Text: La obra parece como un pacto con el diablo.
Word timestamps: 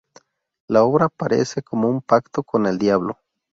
La 0.67 0.81
obra 0.81 1.09
parece 1.09 1.61
como 1.61 1.87
un 1.87 2.01
pacto 2.01 2.41
con 2.43 2.65
el 2.65 2.79
diablo. 2.79 3.19